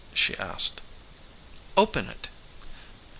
[0.15, 0.81] she asked.
[1.77, 2.27] "Open it."